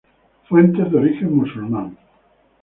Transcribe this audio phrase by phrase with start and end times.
[0.49, 1.91] Fuente de origen moro.